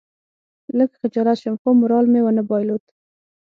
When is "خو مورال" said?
1.61-2.05